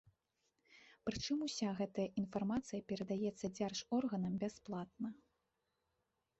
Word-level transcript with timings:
Прычым 1.09 1.43
уся 1.47 1.69
гэтая 1.81 2.07
інфармацыя 2.23 2.81
перадаецца 2.93 3.53
дзяржорганам 3.59 4.33
бясплатна. 4.45 5.09